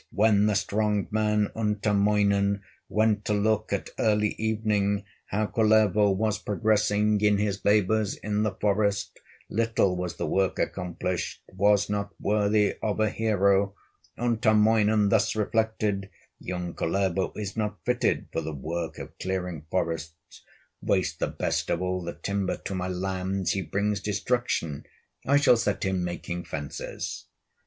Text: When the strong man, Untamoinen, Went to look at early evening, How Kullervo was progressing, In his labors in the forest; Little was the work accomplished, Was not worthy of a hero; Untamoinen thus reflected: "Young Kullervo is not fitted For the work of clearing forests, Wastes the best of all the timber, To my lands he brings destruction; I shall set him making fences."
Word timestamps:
When 0.09 0.47
the 0.47 0.55
strong 0.55 1.07
man, 1.11 1.51
Untamoinen, 1.55 2.63
Went 2.89 3.23
to 3.25 3.35
look 3.35 3.71
at 3.71 3.91
early 3.99 4.29
evening, 4.39 5.03
How 5.27 5.45
Kullervo 5.45 6.09
was 6.09 6.39
progressing, 6.39 7.21
In 7.21 7.37
his 7.37 7.63
labors 7.63 8.15
in 8.15 8.41
the 8.41 8.55
forest; 8.55 9.19
Little 9.47 9.95
was 9.95 10.15
the 10.15 10.25
work 10.25 10.57
accomplished, 10.57 11.43
Was 11.55 11.87
not 11.87 12.15
worthy 12.19 12.77
of 12.81 12.99
a 12.99 13.11
hero; 13.11 13.75
Untamoinen 14.17 15.09
thus 15.09 15.35
reflected: 15.35 16.09
"Young 16.39 16.73
Kullervo 16.73 17.31
is 17.35 17.55
not 17.55 17.77
fitted 17.85 18.27
For 18.31 18.41
the 18.41 18.55
work 18.55 18.97
of 18.97 19.15
clearing 19.19 19.67
forests, 19.69 20.41
Wastes 20.81 21.17
the 21.17 21.27
best 21.27 21.69
of 21.69 21.79
all 21.79 22.01
the 22.01 22.13
timber, 22.13 22.57
To 22.57 22.73
my 22.73 22.87
lands 22.87 23.51
he 23.51 23.61
brings 23.61 23.99
destruction; 24.01 24.83
I 25.27 25.37
shall 25.37 25.57
set 25.57 25.83
him 25.85 26.03
making 26.03 26.45
fences." 26.45 27.25